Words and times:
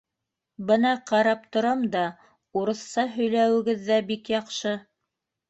Бына 0.69 0.93
ҡарап 1.11 1.43
торам 1.55 1.83
да 1.97 2.01
урыҫса 2.63 3.05
һөйләүегеҙ 3.19 3.87
ҙә 3.93 4.01
бик 4.11 4.35
яҡшы. 4.37 4.75